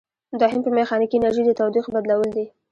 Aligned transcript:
دوهم 0.39 0.59
په 0.63 0.69
میخانیکي 0.77 1.15
انرژي 1.17 1.43
د 1.45 1.51
تودوخې 1.59 1.89
بدلول 1.95 2.29
دي. 2.37 2.45